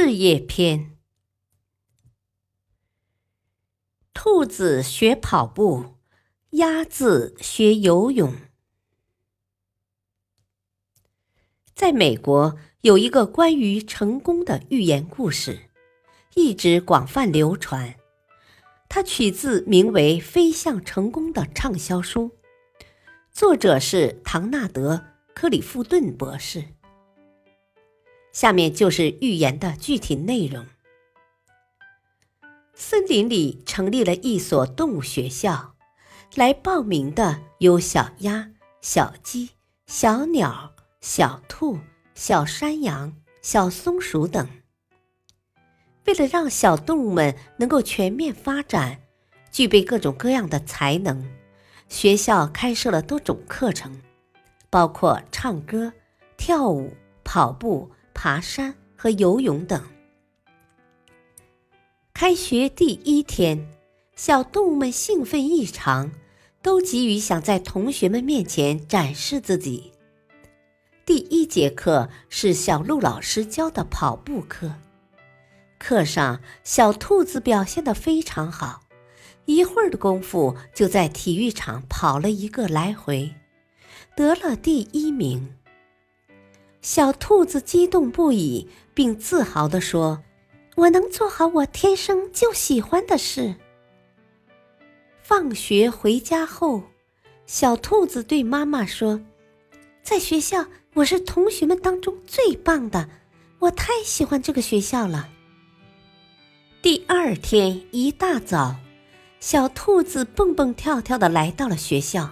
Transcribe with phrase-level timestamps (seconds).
[0.00, 0.96] 事业篇：
[4.14, 5.96] 兔子学跑步，
[6.50, 8.32] 鸭子学游泳。
[11.74, 15.68] 在美国，有一个关于成功的寓言故事，
[16.36, 17.96] 一直广泛流传。
[18.88, 22.38] 它取自名为《飞向成功》的畅销书，
[23.32, 24.94] 作者是唐纳德·
[25.34, 26.77] 克里夫顿博士。
[28.32, 30.66] 下面就是寓言的具体内容。
[32.74, 35.74] 森林里成立了一所动物学校，
[36.36, 39.50] 来报名的有小鸭、小鸡、
[39.86, 41.78] 小鸟、小兔、
[42.14, 44.48] 小山羊、小松鼠等。
[46.06, 49.00] 为了让小动物们能够全面发展，
[49.50, 51.28] 具备各种各样的才能，
[51.88, 54.00] 学校开设了多种课程，
[54.70, 55.92] 包括唱歌、
[56.36, 57.90] 跳舞、跑步。
[58.20, 59.80] 爬山和游泳等。
[62.12, 63.70] 开学第一天，
[64.16, 66.10] 小动物们兴奋异常，
[66.60, 69.92] 都急于想在同学们面前展示自己。
[71.06, 74.74] 第一节课是小鹿老师教的跑步课，
[75.78, 78.80] 课上小兔子表现的非常好，
[79.44, 83.32] 一会儿的功夫就在体育场跑了一个来回，
[84.16, 85.54] 得了第一名。
[86.80, 90.22] 小兔子激动不已，并自豪地说
[90.76, 93.56] ：“我能做好我天生就喜欢的事。”
[95.22, 96.84] 放学回家后，
[97.46, 99.20] 小兔子对妈妈说
[100.02, 103.08] ：“在学校，我是同学们当中最棒的，
[103.58, 105.28] 我太喜欢这个学校了。”
[106.80, 108.76] 第二天一大早，
[109.40, 112.30] 小兔子蹦蹦跳跳的来到了学校。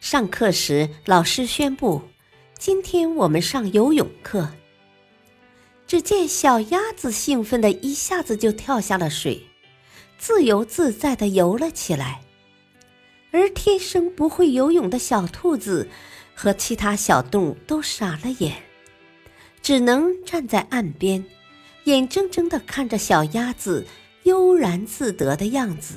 [0.00, 2.02] 上课时，老师宣布。
[2.58, 4.50] 今天我们上游泳课。
[5.86, 9.46] 只见小鸭子兴奋的一下子就跳下了水，
[10.18, 12.20] 自由自在的游了起来。
[13.30, 15.88] 而天生不会游泳的小兔子
[16.34, 18.60] 和其他小动物都傻了眼，
[19.62, 21.24] 只能站在岸边，
[21.84, 23.86] 眼睁睁的看着小鸭子
[24.24, 25.94] 悠然自得的样子。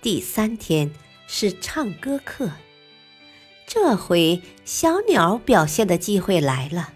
[0.00, 0.90] 第三天
[1.26, 2.48] 是唱歌课。
[3.66, 6.92] 这回小鸟表现的机会来了。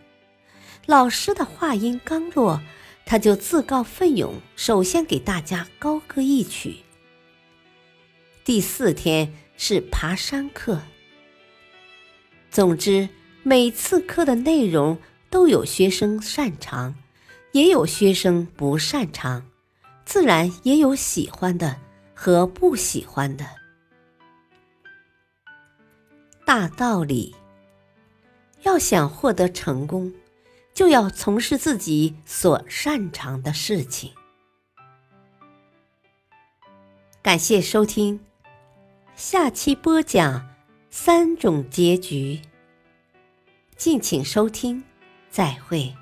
[0.87, 2.61] 老师的话音刚落，
[3.05, 6.77] 他就自告奋勇，首先给大家高歌一曲。
[8.45, 10.81] 第四天是爬山课。
[12.51, 13.09] 总之，
[13.43, 14.99] 每次课的内容
[15.29, 16.95] 都有学生擅长，
[17.53, 19.45] 也有学生不擅长，
[20.05, 21.77] 自然也有喜欢的
[22.15, 23.45] 和不喜欢的。
[26.47, 27.35] 大道理，
[28.63, 30.15] 要想获得成功，
[30.73, 34.13] 就要从事自己所擅长的事情。
[37.21, 38.21] 感谢收听，
[39.17, 40.49] 下期播讲
[40.89, 42.41] 三种结局。
[43.77, 44.85] 敬请收听，
[45.29, 45.93] 再会。